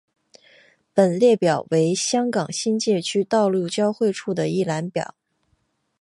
[0.95, 5.13] 本列表为香港新界区道路交汇处的一览表。